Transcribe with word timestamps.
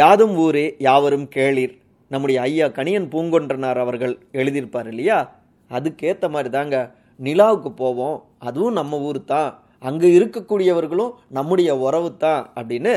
யாதும் 0.00 0.34
ஊரே 0.44 0.64
யாவரும் 0.86 1.26
கேளீர். 1.36 1.74
நம்முடைய 2.10 2.38
ஐயா 2.48 2.66
கணியன் 2.78 3.10
பூங்கொன்றனார் 3.12 3.80
அவர்கள் 3.82 4.14
எழுதியிருப்பார் 4.40 4.88
இல்லையா? 4.92 5.18
அதுக்கேற்ற 5.70 6.26
மாதிரி 6.28 6.50
தாங்க 6.56 6.76
நிலாவுக்கு 7.20 7.70
போவோம். 7.82 8.16
அதுவும் 8.48 8.78
நம்ம 8.80 8.98
ஊர் 9.08 9.20
தான். 9.24 9.50
அங்கே 9.82 10.08
இருக்கக்கூடியவர்களும் 10.18 11.14
நம்முடைய 11.28 11.70
உறவு 11.86 12.10
தான் 12.16 12.42
அப்படின்னு 12.58 12.94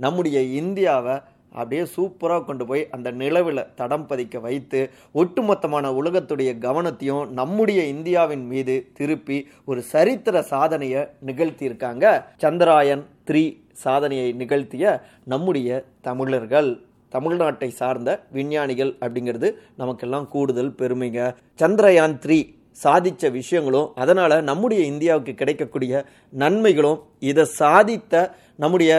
நம்முடைய 0.00 0.38
இந்தியாவை 0.60 1.16
அப்படியே 1.52 1.84
சூப்பராக 1.94 2.42
கொண்டு 2.44 2.64
போய் 2.66 2.82
அந்த 2.94 3.08
நிலவில் 3.20 3.68
தடம் 3.74 4.06
பதிக்க 4.10 4.40
வைத்து 4.40 4.80
ஒட்டுமொத்தமான 5.14 5.86
உலகத்துடைய 6.00 6.50
கவனத்தையும் 6.66 7.30
நம்முடைய 7.30 7.80
இந்தியாவின் 7.86 8.44
மீது 8.46 8.74
திருப்பி 8.98 9.38
ஒரு 9.64 9.80
சரித்திர 9.92 10.42
சாதனையை 10.52 11.02
நிகழ்த்தியிருக்காங்க 11.28 12.04
சந்திராயன் 12.44 13.04
த்ரீ 13.24 13.44
சாதனையை 13.84 14.32
நிகழ்த்திய 14.32 15.00
நம்முடைய 15.24 15.84
தமிழர்கள் 16.00 16.70
தமிழ்நாட்டை 17.12 17.68
சார்ந்த 17.68 18.10
விஞ்ஞானிகள் 18.32 18.96
அப்படிங்கிறது 19.00 19.48
நமக்கெல்லாம் 19.76 20.28
கூடுதல் 20.28 20.74
பெருமைங்க. 20.78 21.20
சந்திரயான் 21.58 22.16
த்ரீ 22.24 22.38
சாதித்த 22.84 23.30
விஷயங்களும் 23.30 23.88
அதனால் 23.94 24.42
நம்முடைய 24.42 24.82
இந்தியாவுக்கு 24.84 25.32
கிடைக்கக்கூடிய 25.34 26.04
நன்மைகளும் 26.30 26.98
இதை 27.18 27.44
சாதித்த 27.58 28.30
நம்முடைய 28.56 28.92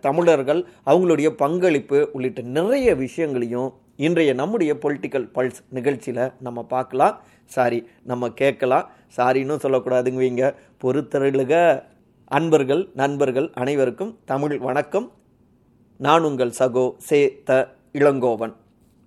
தமிழர்கள் 0.00 0.60
அவங்களுடைய 0.86 1.28
பங்களிப்பு 1.44 2.08
உள்ளிட்ட 2.12 2.42
நிறைய 2.58 2.94
விஷயங்களையும் 2.94 3.70
இன்றைய 3.96 4.32
நம்முடைய 4.32 4.72
பொலிட்டிக்கல் 4.82 5.28
பல்ஸ் 5.34 5.60
நிகழ்ச்சியில் 5.68 6.32
நம்ம 6.40 6.62
பார்க்கலாம். 6.62 7.16
சாரி 7.44 7.78
நம்ம 8.02 8.30
கேட்கலாம். 8.30 8.90
சாரின்னு 9.16 9.56
சொல்லக்கூடாதுங்குவீங்க. 9.64 10.54
பொறுத்தருளுக. 10.82 11.82
அன்பர்கள் 12.36 12.82
நண்பர்கள் 12.94 13.46
அனைவருக்கும் 13.52 14.12
தமிழ் 14.24 14.54
வணக்கம். 14.58 15.06
நான் 16.00 16.26
உங்கள் 16.28 16.52
சகோ 16.58 16.84
சே 17.06 17.18
த 17.44 17.50
இளங்கோவன். 17.92 18.54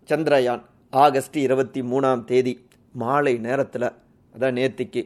சந்திரயான் 0.09 0.61
ஆகஸ்ட் 0.89 1.37
இருபத்தி 1.43 1.81
மூணாம் 1.81 2.23
தேதி 2.23 2.53
மாலை 2.91 3.33
நேரத்தில் 3.37 3.87
அதான் 4.35 4.55
நேத்திக்கு. 4.59 5.01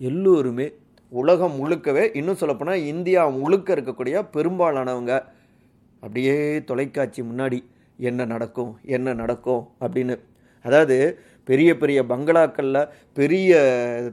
எல்லோருமே 0.00 0.66
உலகம் 1.12 1.56
முழுக்கவே 1.60 2.04
இன்னும் 2.14 2.40
சொல்லப்போனால் 2.42 2.84
இந்தியா 2.92 3.22
முழுக்க 3.38 3.74
இருக்கக்கூடிய 3.76 4.24
பெரும்பாலானவங்க 4.36 5.14
அப்படியே 6.02 6.64
தொலைக்காட்சி 6.64 7.22
முன்னாடி 7.22 7.60
என்ன 7.96 8.24
நடக்கும் 8.24 8.78
என்ன 8.96 9.14
நடக்கும் 9.14 9.64
அப்படின்னு. 9.80 10.18
அதாவது 10.64 10.98
பெரிய 11.44 11.70
பெரிய 11.76 11.98
பங்களாக்களில் 12.02 12.82
பெரிய 13.12 13.58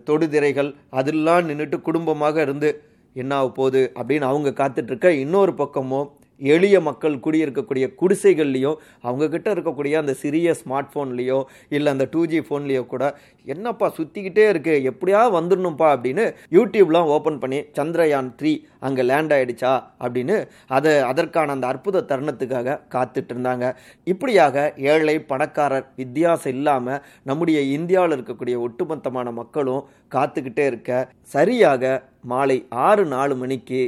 தொடுதிரைகள் 0.09 0.75
அதெல்லாம் 0.89 1.47
நின்றுட்டு 1.49 1.81
குடும்பமாக 1.81 2.41
இருந்து 2.41 2.91
என்ன 3.13 3.35
ஆக 3.35 3.49
போகுது 3.49 3.91
அப்படின்னு 3.95 4.21
அவங்க 4.21 4.49
காத்துட்ருக்க 4.51 5.07
இன்னொரு 5.07 5.53
பக்கமும் 5.53 6.07
எளிய 6.47 6.77
மக்கள் 6.81 7.15
குடியிருக்கக்கூடிய 7.19 7.85
குடிசைகள்லேயும் 7.99 8.77
அவங்கக்கிட்ட 9.03 9.47
இருக்கக்கூடிய 9.53 9.93
அந்த 9.95 10.13
சிறிய 10.13 10.55
ஸ்மார்ட் 10.59 10.91
ஃபோன்லேயோ 10.93 11.39
இல்லை 11.69 11.89
அந்த 11.91 12.07
டூ 12.11 12.21
ஜி 12.25 12.39
ஃபோன்லேயோ 12.39 12.83
கூட 12.85 13.03
என்னப்பா 13.47 13.87
சுற்றிக்கிட்டே 13.97 14.45
இருக்குது 14.49 14.83
எப்படியா 14.89 15.21
வந்துடணும்ப்பா? 15.35 15.87
அப்படின்னு 15.95 16.25
யூடியூப்லாம் 16.51 17.09
ஓப்பன் 17.09 17.39
பண்ணி 17.39 17.59
சந்திரயான் 17.77 18.29
த்ரீ 18.35 18.53
அங்கே 18.79 19.03
லேண்ட் 19.03 19.33
ஆகிடுச்சா 19.33 19.73
அப்படின்னு 19.99 20.35
அதை 20.69 20.93
அதற்கான 21.03 21.51
அந்த 21.51 21.67
அற்புத 21.67 22.03
தருணத்துக்காக 22.03 22.77
காத்துட்டு 22.95 23.33
இருந்தாங்க 23.33 23.65
இப்படியாக 24.07 24.55
ஏழை 24.91 25.17
பணக்காரர் 25.25 25.89
வித்தியாசம் 25.95 26.53
இல்லாமல் 26.53 27.01
நம்முடைய 27.23 27.59
இந்தியாவில் 27.73 28.15
இருக்கக்கூடிய 28.15 28.57
ஒட்டுமொத்தமான 28.61 29.31
மக்களும் 29.33 29.83
காத்துக்கிட்டே 30.15 30.65
இருக்க 30.65 30.91
சரியாக 31.29 31.93
மாலை 32.25 32.57
ஆறு 32.83 33.03
நாலு 33.07 33.35
மணிக்கு 33.35 33.81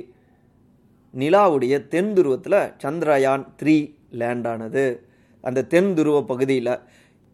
நிலாவுடைய 1.17 1.87
தென் 1.87 2.13
துருவத்தில் 2.13 2.59
சந்திரயான் 2.83 3.45
த்ரீ 3.63 3.95
லேண்ட் 4.11 4.47
ஆனது. 4.47 4.85
அந்த 5.41 5.63
தென் 5.63 5.93
துருவ 5.93 6.23
பகுதியில் 6.23 6.79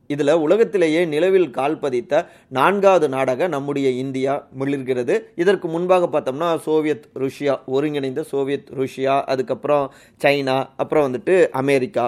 இதில் 0.09 0.31
உலகத்திலேயே 0.33 1.05
நிலவில் 1.05 1.49
கால் 1.49 1.79
பதித்த 1.79 2.27
நான்காவது 2.47 3.09
நாடாக 3.09 3.47
நம்முடைய 3.47 3.89
இந்தியா 3.89 4.47
மிளிர்கிறது 4.59 5.19
இதற்கு 5.35 5.67
முன்பாக 5.67 6.07
பார்த்தோம்னா 6.07 6.57
சோவியத் 6.57 7.07
ருஷ்யா 7.15 7.59
ஒருங்கிணைந்த 7.65 8.23
சோவியத் 8.23 8.69
ருஷ்யா 8.77 9.21
அதுக்கப்புறம் 9.23 9.93
சைனா 10.21 10.69
அப்புறம் 10.77 11.05
வந்துட்டு 11.07 11.49
அமெரிக்கா. 11.49 12.05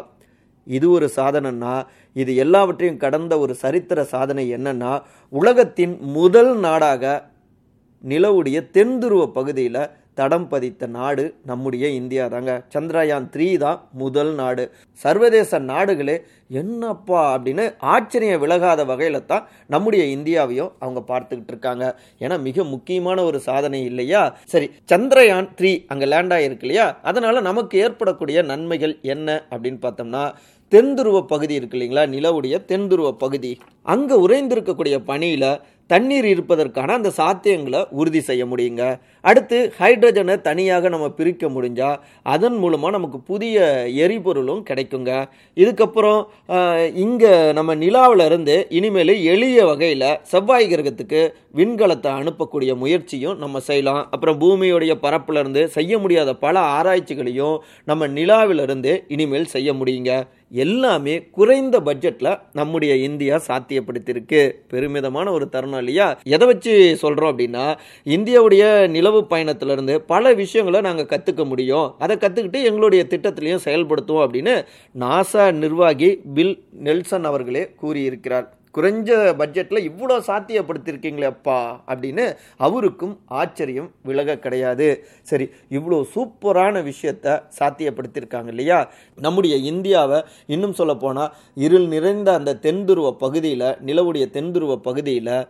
இது 0.68 0.92
ஒரு 0.92 1.10
சாதனைன்னா 1.16 1.86
இது 2.14 2.36
எல்லாவற்றையும் 2.36 2.98
கடந்த 2.98 3.40
ஒரு 3.40 3.56
சரித்திர 3.56 4.04
சாதனை 4.04 4.54
என்னன்னா 4.54 5.02
உலகத்தின் 5.30 5.98
முதல் 6.02 6.58
நாடாக 6.58 7.32
நிலவுடைய 8.04 8.70
தென்துருவ 8.74 9.32
பகுதியில் 9.32 9.90
தடம் 10.20 10.48
பதித்த 10.48 10.88
நாடு 10.96 11.24
நம்முடைய 11.50 11.86
இந்தியா 12.00 12.24
தாங்க. 12.28 12.54
சந்திரயான் 12.74 13.28
த்ரீ 13.34 13.48
தான் 13.58 13.80
முதல் 14.02 14.32
நாடு. 14.40 14.64
சர்வதேச 15.04 15.60
நாடுகளே 15.72 16.16
என்னப்பா 16.62 17.22
அப்படின்னு 17.36 17.66
ஆச்சரியம் 17.94 18.42
விலகாத 18.44 18.82
வகையில் 18.92 19.28
தான் 19.32 19.48
நம்முடைய 19.74 20.04
இந்தியாவையும் 20.16 20.72
அவங்க 20.84 21.02
பார்த்துக்கிட்டு 21.12 21.54
இருக்காங்க. 21.54 21.86
ஏன்னா 22.24 22.38
மிக 22.48 22.64
முக்கியமான 22.74 23.24
ஒரு 23.24 23.40
சாதனை 23.50 23.82
இல்லையா? 23.92 24.24
சரி 24.54 24.70
சந்திரயான் 24.94 25.52
த்ரீ 25.60 25.74
அங்கே 25.88 26.10
லேண்ட் 26.14 26.36
ஆகிருக்கு 26.38 26.68
இல்லையா? 26.68 26.88
அதனால் 27.12 27.48
நமக்கு 27.50 27.78
ஏற்படக்கூடிய 27.86 28.42
நன்மைகள் 28.54 28.96
என்ன 29.16 29.42
அப்படின்னு 29.52 29.82
பார்த்தோம்னா 29.86 30.26
தென்துருவ 30.72 31.18
பகுதி 31.34 31.54
இருக்கு 31.56 31.76
இல்லைங்களா? 31.78 32.04
நிலவுடைய 32.16 32.56
தென்துருவ 32.70 33.10
பகுதி. 33.24 33.52
அங்கே 33.94 34.16
உறைந்திருக்கக்கூடிய 34.26 34.96
பனியில் 35.10 35.52
தண்ணீர் 35.90 36.26
இருப்பதற்கான 36.26 36.94
அந்த 36.94 37.10
சாத்தியங்களை 37.18 37.82
உறுதி 38.00 38.22
செய்ய 38.22 38.44
முடியுங்க. 38.46 38.84
அடுத்து 39.30 39.58
ஹைட்ரஜனை 39.80 40.36
தனியாக 40.48 40.90
நம்ம 40.94 41.08
பிரிக்க 41.20 41.48
முடிஞ்சால் 41.56 42.00
அதன் 42.34 42.58
மூலமாக 42.64 42.94
நமக்கு 42.98 43.20
புதிய 43.32 43.58
எரிபொருளும் 44.06 44.62
கிடைக்குங்க. 44.70 45.12
இதுக்கப்புறம் 45.58 46.22
இங்கே 47.06 47.34
நம்ம 47.60 47.76
நிலாவில் 47.84 48.26
இருந்து 48.30 48.58
இனிமேல் 48.80 49.14
எளிய 49.34 49.60
வகையில் 49.72 50.10
செவ்வாய் 50.34 50.70
கிரகத்துக்கு 50.74 51.22
விண்கலத்தை 51.60 52.12
அனுப்பக்கூடிய 52.20 52.72
முயற்சியும் 52.84 53.40
நம்ம 53.44 53.60
செய்யலாம். 53.70 54.04
அப்புறம் 54.14 54.40
பூமியுடைய 54.44 54.94
பரப்புலேருந்து 55.06 55.64
செய்ய 55.78 55.98
முடியாத 56.04 56.30
பல 56.46 56.56
ஆராய்ச்சிகளையும் 56.78 57.58
நம்ம 57.90 58.08
நிலாவிலிருந்து 58.20 58.94
இனிமேல் 59.16 59.54
செய்ய 59.56 59.70
முடியுங்க. 59.82 60.14
எல்லாமே 60.64 61.14
குறைந்த 61.38 61.76
பட்ஜெட்டில் 61.86 62.40
நம்முடைய 62.60 62.94
இந்தியா 63.08 63.36
சாத்தியப்படுத்தியிருக்கு. 63.48 64.42
பெருமிதமான 64.72 65.28
ஒரு 65.38 65.46
தருணம் 65.54 65.82
இல்லையா? 65.84 66.08
எதை 66.36 66.46
வச்சு 66.50 66.74
சொல்கிறோம் 67.04 67.32
அப்படின்னா 67.34 67.66
இந்தியாவுடைய 68.16 68.64
நிலவு 68.96 69.13
பயணத்திலிருந்து 69.22 70.02
பல 70.02 70.34
விஷயங்களை 70.34 70.82
நாங்கள் 70.82 71.12
கற்றுக்க 71.14 71.46
முடியும். 71.46 71.96
அதை 72.00 72.16
கற்றுக்கிட்டு 72.16 72.64
எங்களுடைய 72.64 73.06
திட்டத்திலையும் 73.10 73.66
செயல்படுத்துவோம் 73.66 74.26
அப்படின்னு 74.26 74.66
நாசா 75.00 75.54
நிர்வாகி 75.54 76.22
பில் 76.34 76.64
நெல்சன் 76.72 77.24
அவர்களே 77.24 77.64
கூறியிருக்கிறார். 77.82 78.58
குறைஞ்ச 78.78 79.10
பட்ஜெட்டில் 79.40 79.88
இவ்வளோ 79.90 80.16
சாத்தியப்படுத்தியிருக்கீங்களேப்பா 80.28 81.58
அப்படின்னு 81.88 82.36
அவருக்கும் 82.58 83.20
ஆச்சரியம் 83.26 83.92
விலக 84.04 84.38
கிடையாது. 84.38 85.06
சரி 85.22 85.50
இவ்வளோ 85.70 86.04
சூப்பரான 86.16 86.92
விஷயத்த 86.92 87.42
சாத்தியப்படுத்தியிருக்காங்க 87.60 88.48
இல்லையா? 88.48 88.92
நம்முடைய 89.16 89.56
இந்தியாவை 89.56 90.22
இன்னும் 90.46 90.74
சொல்ல 90.74 90.96
போனால் 90.96 91.34
இருள் 91.56 91.88
நிறைந்த 91.88 92.34
அந்த 92.34 92.58
தென்துருவ 92.62 93.12
பகுதியில் 93.12 93.60
நிலவுடைய 93.60 94.28
தென்துருவ 94.38 94.76
பகுதியில் 94.76 95.48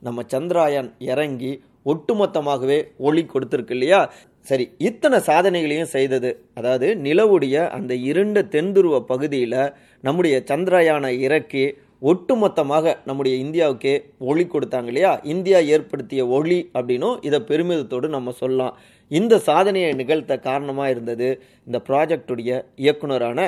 நம்ம 0.00 0.22
சந்திராயன் 0.28 0.90
இறங்கி 0.98 1.62
ஒட்டுமொத்தமாகவே 1.86 2.78
ஒளி 3.06 3.22
கொடுத்துருக்கு 3.22 3.74
இல்லையா? 3.76 4.00
சரி 4.48 4.64
இத்தனை 4.88 5.18
சாதனைகளையும் 5.28 5.92
செய்தது 5.94 6.30
அதாவது 6.58 6.88
நிலவுடைய 7.06 7.56
அந்த 7.76 7.92
இருண்ட 8.10 8.38
தென்துருவ 8.54 8.96
பகுதியில் 9.12 9.60
நம்முடைய 10.04 10.36
சந்திரயானை 10.50 11.12
இறக்கி 11.26 11.64
ஒட்டுமொத்தமாக 12.02 12.94
நம்முடைய 13.08 13.34
இந்தியாவுக்கே 13.44 13.94
ஒளி 14.30 14.44
கொடுத்தாங்க 14.44 14.86
இல்லையா? 14.86 15.12
இந்தியா 15.24 15.58
ஏற்படுத்திய 15.74 16.22
ஒளி 16.36 16.58
அப்படின்னும் 16.74 17.16
இதை 17.22 17.38
பெருமிதத்தோடு 17.50 18.08
நம்ம 18.08 18.32
சொல்லலாம். 18.40 18.74
இந்த 19.10 19.34
சாதனையை 19.48 19.92
நிகழ்த்த 19.92 20.38
காரணமாக 20.38 20.90
இருந்தது 20.90 21.28
இந்த 21.66 21.78
ப்ராஜெக்டுடைய 21.88 22.50
இயக்குனரான 22.84 23.40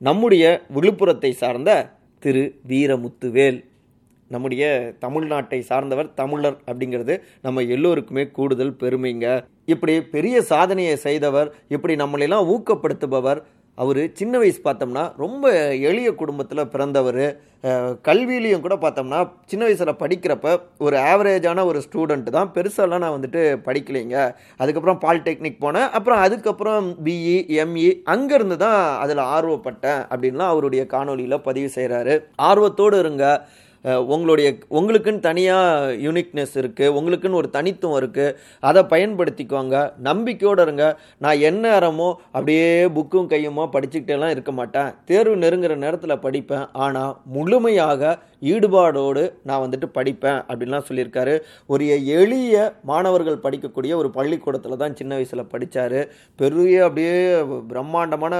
நம்முடைய 0.00 0.44
விழுப்புரத்தை 0.74 1.30
சார்ந்த 1.42 1.70
திரு 2.22 2.44
வீரமுத்துவேல். 2.68 3.60
நம்முடைய 4.34 4.64
தமிழ்நாட்டை 5.04 5.60
சார்ந்தவர் 5.70 6.12
தமிழர் 6.20 6.58
அப்படிங்கிறது 6.70 7.16
நம்ம 7.46 7.64
எல்லோருக்குமே 7.76 8.24
கூடுதல் 8.38 8.78
பெருமைங்க. 8.82 9.26
இப்படி 9.72 9.94
பெரிய 10.14 10.36
சாதனையை 10.52 10.96
செய்தவர் 11.06 11.50
இப்படி 11.76 11.96
நம்மளெல்லாம் 12.02 12.48
ஊக்கப்படுத்துபவர் 12.54 13.40
அவர் 13.78 14.00
சின்ன 14.18 14.34
வயசு 14.40 14.58
பார்த்தோம்னா 14.64 15.02
ரொம்ப 15.22 15.44
எளிய 15.90 16.08
குடும்பத்தில் 16.20 16.70
பிறந்தவர். 16.72 17.20
கல்வியிலையும் 18.08 18.64
கூட 18.64 18.74
பார்த்தோம்னா 18.82 19.20
சின்ன 19.50 19.62
வயசில் 19.66 20.00
படிக்கிறப்ப 20.02 20.48
ஒரு 20.86 20.96
ஆவரேஜான 21.10 21.64
ஒரு 21.70 21.80
ஸ்டூடெண்ட்டு 21.86 22.34
தான். 22.36 22.50
பெருசாலாம் 22.56 23.02
நான் 23.04 23.16
வந்துட்டு 23.16 23.42
படிக்கலைங்க. 23.68 24.16
அதுக்கப்புறம் 24.62 25.00
பாலிடெக்னிக் 25.04 25.62
போனேன். 25.64 25.88
அப்புறம் 25.98 26.22
அதுக்கப்புறம் 26.26 26.88
பிஇ 27.06 27.38
எம்இ 27.62 27.88
அங்கேருந்து 28.14 28.58
தான் 28.66 28.80
அதில் 29.04 29.24
ஆர்வப்பட்டேன் 29.36 30.00
அப்படின்லாம் 30.12 30.52
அவருடைய 30.54 30.84
காணொலியில் 30.94 31.44
பதிவு 31.48 31.70
செய்கிறாரு 31.78 32.16
ஆர்வத்தோடு 32.50 32.98
இருங்க. 33.04 33.24
உங்களுடைய 33.84 34.48
உங்களுக்குன்னு 34.78 35.26
தனியாக 35.28 35.94
யூனிக்னஸ் 36.06 36.54
இருக்குது 36.60 36.94
உங்களுக்குன்னு 36.98 37.40
ஒரு 37.40 37.48
தனித்துவம் 37.56 37.98
இருக்குது 38.00 38.34
அதை 38.68 38.82
பயன்படுத்திக்கோங்க 38.94 39.76
நம்பிக்கையோடு 40.08 40.62
இருங்க. 40.66 40.84
நான் 41.24 41.42
என்ன 41.48 41.64
நேரமோ 41.72 42.08
அப்படியே 42.34 42.68
புக்கும் 42.96 43.30
கையுமா 43.32 43.64
படிச்சுக்கிட்டேலாம் 43.74 44.34
இருக்க 44.34 44.52
மாட்டேன். 44.58 44.90
தேர்வு 45.10 45.34
நெருங்குற 45.44 45.76
நேரத்தில் 45.84 46.22
படிப்பேன். 46.26 46.66
ஆனால் 46.84 47.16
முழுமையாக 47.36 48.18
ஈடுபாடோடு 48.50 49.22
நான் 49.48 49.62
வந்துட்டு 49.64 49.88
படிப்பேன் 49.96 50.38
அப்படின்லாம் 50.48 50.86
சொல்லியிருக்காரு. 50.88 51.34
ஒரு 51.66 51.84
எளிய 52.18 52.56
மாணவர்கள் 52.90 53.42
படிக்கக்கூடிய 53.44 53.92
ஒரு 54.00 54.10
பள்ளிக்கூடத்தில் 54.10 54.80
தான் 54.82 54.96
சின்ன 55.00 55.12
வயசில் 55.14 55.50
படித்தார் 55.54 55.98
பெரிய 56.36 56.84
அப்படியே 56.86 57.16
பிரம்மாண்டமான 57.72 58.34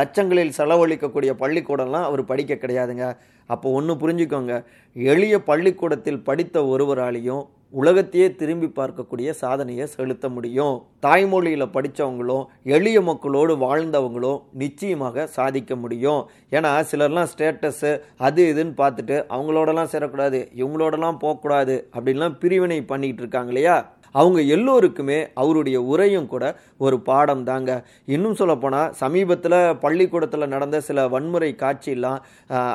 லட்சங்களில் 0.00 0.56
செலவழிக்கக்கூடிய 0.58 1.32
பள்ளிக்கூடம்லாம் 1.42 2.08
அவர் 2.10 2.24
படிக்க 2.32 2.54
கிடையாதுங்க. 2.54 3.06
அப்போ 3.46 3.68
ஒன்று 3.70 3.94
புரிஞ்சுக்கோங்க. 3.94 4.54
எளிய 4.94 5.34
பள்ளிக்கூடத்தில் 5.50 6.24
படித்த 6.30 6.64
ஒருவராலையும் 6.64 7.44
உலகத்தையே 7.72 8.26
திரும்பி 8.40 8.68
பார்க்கக்கூடிய 8.76 9.30
சாதனையை 9.40 9.86
செலுத்த 9.94 10.26
முடியும். 10.36 10.76
தாய்மொழியில் 11.06 11.72
படித்தவங்களும் 11.74 12.44
எளிய 12.76 12.98
மக்களோடு 13.08 13.54
வாழ்ந்தவங்களும் 13.64 14.38
நிச்சயமாக 14.62 15.26
சாதிக்க 15.36 15.76
முடியும். 15.82 16.22
ஏன்னா 16.56 16.70
சிலர்லாம் 16.90 17.30
ஸ்டேட்டஸு 17.32 17.90
அது 18.28 18.42
இதுன்னு 18.52 18.74
பார்த்துட்டு 18.80 19.18
அவங்களோடலாம் 19.36 19.92
சேரக்கூடாது 19.94 20.40
இவங்களோடலாம் 20.60 21.20
போகக்கூடாது 21.24 21.76
அப்படின்லாம் 21.96 22.38
பிரிவினை 22.44 22.80
பண்ணிக்கிட்டு 22.92 23.24
இருக்காங்க 23.24 23.52
இல்லையா? 23.54 23.76
அவங்க 24.18 24.40
எல்லோருக்குமே 24.56 25.18
அவருடைய 25.40 25.78
உரையும் 25.92 26.30
கூட 26.32 26.44
ஒரு 26.84 26.96
பாடம் 27.08 27.42
தாங்க. 27.48 27.70
இன்னும் 28.14 28.38
சொல்லப்போனால் 28.40 28.92
சமீபத்தில் 29.02 29.58
பள்ளிக்கூடத்தில் 29.82 30.52
நடந்த 30.54 30.80
சில 30.88 31.04
வன்முறை 31.14 31.50
காட்சியெல்லாம் 31.64 32.22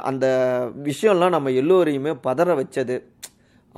அந்த 0.10 0.26
விஷயம்லாம் 0.90 1.36
நம்ம 1.38 1.56
எல்லோரையுமே 1.64 2.14
பதற 2.30 2.50
வச்சது. 2.62 2.98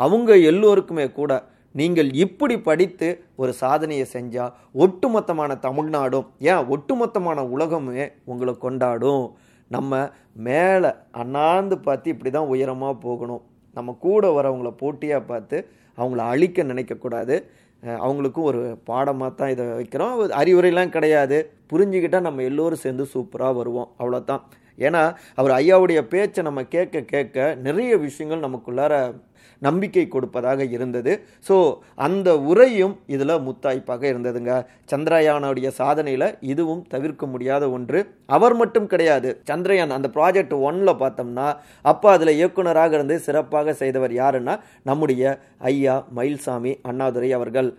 அவங்க 0.04 0.32
எல்லோருக்குமே 0.52 1.06
கூட 1.20 1.32
நீங்கள் 1.80 2.10
இப்படி 2.24 2.56
படித்து 2.68 3.08
ஒரு 3.42 3.52
சாதனையை 3.62 4.06
செஞ்சால் 4.14 4.54
ஒட்டுமொத்தமான 4.84 5.58
தமிழ்நாடும் 5.66 6.28
ஏன் 6.52 6.64
ஒட்டுமொத்தமான 6.74 7.40
உலகமே 7.56 8.06
உங்களை 8.32 8.54
கொண்டாடும். 8.66 9.26
நம்ம 9.72 10.00
மேலே 10.48 10.90
அண்ணாந்து 11.22 11.76
பார்த்து 11.88 12.14
இப்படி 12.14 12.32
தான் 12.32 12.52
உயரமாக 12.54 12.96
போகணும். 13.06 13.44
நம்ம 13.78 13.96
கூட 14.06 14.26
வரவங்கள 14.38 14.70
போட்டியாக 14.82 15.30
பார்த்து 15.32 15.58
அவங்கள 15.98 16.22
அழிக்க 16.34 16.64
நினைக்கக்கூடாது. 16.64 17.36
அவங்களுக்கும் 17.84 18.48
ஒரு 18.50 18.62
பாடமாக 18.90 19.32
தான் 19.40 19.52
இதை 19.54 19.66
வைக்கிறோம். 19.80 20.14
அறிவுரைலாம் 20.42 20.94
கிடையாது. 20.96 21.38
புரிஞ்சுக்கிட்டால் 21.72 22.28
நம்ம 22.28 22.44
எல்லோரும் 22.50 22.84
சேர்ந்து 22.86 23.06
சூப்பராக 23.14 23.54
வருவோம். 23.60 23.90
அவ்வளோதான் 24.02 24.44
ஏன்னா 24.80 25.04
அவர் 25.40 25.54
ஐயாவுடைய 25.62 26.02
பேச்சை 26.14 26.44
நம்ம 26.50 26.64
கேட்க 26.76 27.06
கேட்க 27.14 27.56
நிறைய 27.68 27.94
விஷயங்கள் 28.08 28.46
நமக்குள்ளார 28.48 28.94
நம்பிக்கை 29.62 30.04
கொடுப்பதாக 30.08 30.62
இருந்தது. 30.76 31.12
ஸோ 31.48 31.56
அந்த 32.06 32.30
உரையும் 32.50 32.96
இதில் 33.16 33.44
முத்தாய்ப்பாக 33.46 34.04
இருந்ததுங்க. 34.12 34.54
சந்திரயானுடைய 34.92 35.68
சாதனையில் 35.78 36.28
இதுவும் 36.52 36.84
தவிர்க்க 36.94 37.26
முடியாத 37.34 37.64
ஒன்று. 37.78 38.00
அவர் 38.36 38.56
மட்டும் 38.62 38.90
கிடையாது. 38.94 39.32
சந்திரயான் 39.50 39.96
அந்த 39.98 40.10
ப்ராஜெக்ட் 40.18 40.56
ஒன்னில் 40.68 41.00
பார்த்தோம்னா 41.04 41.48
அப்போ 41.92 42.10
அதில் 42.16 42.38
இயக்குனராக 42.40 42.94
இருந்து 42.98 43.18
சிறப்பாக 43.28 43.76
செய்தவர் 43.82 44.16
யாருன்னா 44.22 44.56
நம்முடைய 44.90 45.24
ஐயா 45.72 45.98
மயில்சாமி 46.20 46.74
அண்ணாதுரை 46.92 47.32
அவர்கள். 47.40 47.72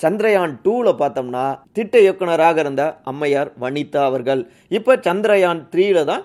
சந்திரயான் 0.00 0.52
டூவில் 0.64 0.98
பார்த்தோம்னா 1.00 1.46
திட்ட 1.76 1.94
இயக்குனராக 2.04 2.60
இருந்த 2.64 2.82
அம்மையார் 3.10 3.50
வனிதா 3.62 4.02
அவர்கள். 4.10 4.42
இப்போ 4.78 4.92
சந்திரயான் 5.08 5.60
த்ரீயில் 5.72 6.08
தான் 6.10 6.22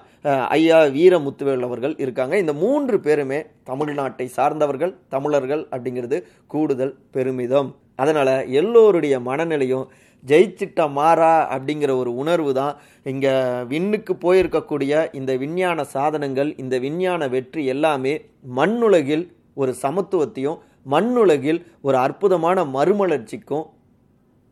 ஐயா 0.55 0.77
வீரமுத்துவேல் 0.95 1.65
அவர்கள் 1.67 1.95
இருக்காங்க. 2.03 2.35
இந்த 2.43 2.53
மூன்று 2.63 2.97
பேருமே 3.05 3.39
தமிழ்நாட்டை 3.69 4.25
சார்ந்தவர்கள் 4.37 4.93
தமிழர்கள் 5.15 5.63
அப்படிங்கிறது 5.73 6.17
கூடுதல் 6.53 6.93
பெருமிதம். 7.15 7.69
அதனால் 7.95 8.33
எல்லோருடைய 8.59 9.15
மனநிலையும் 9.27 9.85
ஜெயிச்சிட்ட 10.23 10.81
மாறா 10.97 11.33
அப்படிங்கிற 11.55 11.91
ஒரு 12.01 12.11
உணர்வு 12.21 12.51
தான் 12.59 12.75
இங்கே 13.11 13.33
விண்ணுக்கு 13.71 14.13
போயிருக்கக்கூடிய 14.23 15.03
இந்த 15.19 15.31
விஞ்ஞான 15.43 15.85
சாதனங்கள் 15.93 16.51
இந்த 16.63 16.75
விஞ்ஞான 16.85 17.27
வெற்றி 17.35 17.63
எல்லாமே 17.73 18.13
மண்ணுலகில் 18.59 19.25
ஒரு 19.53 19.71
சமத்துவத்தையும் 19.83 20.61
மண்ணுலகில் 20.93 21.59
ஒரு 21.81 21.97
அற்புதமான 21.97 22.65
மறுமலர்ச்சிக்கும் 22.75 23.65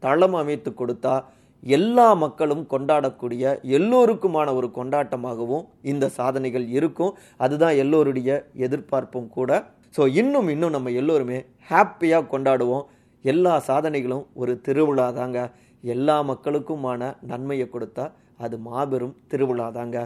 தளம் 0.04 0.38
அமைத்து 0.42 0.70
கொடுத்தா 0.74 1.16
எல்லா 1.64 2.08
மக்களும் 2.24 2.64
கொண்டாடக்கூடிய 2.74 3.44
எல்லோருக்குமான 3.78 4.48
ஒரு 4.60 4.68
கொண்டாட்டமாகவும் 4.78 5.66
இந்த 5.92 6.06
சாதனைகள் 6.18 6.66
இருக்கும். 6.78 7.14
அதுதான் 7.38 7.76
எல்லோருடைய 7.84 8.30
எதிர்பார்ப்பும் 8.66 9.30
கூட. 9.38 9.52
ஸோ 9.98 10.04
இன்னும் 10.22 10.50
இன்னும் 10.54 10.76
நம்ம 10.76 10.92
எல்லோருமே 11.02 11.40
ஹாப்பியாக 11.72 12.30
கொண்டாடுவோம். 12.34 12.86
எல்லா 13.26 13.54
சாதனைகளும் 13.70 14.26
ஒரு 14.34 14.54
திருவிழா 14.62 15.08
தாங்க 15.20 15.40
எல்லா 15.84 16.18
மக்களுக்குமான 16.32 17.02
நன்மையை 17.32 17.68
கொடுத்தா 17.72 18.06
அது 18.46 18.56
மாபெரும் 18.58 19.16
திருவிழா 19.28 19.68
தாங்க 19.72 19.98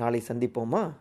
நாளை 0.00 0.20
சந்திப்போமா? 0.28 0.82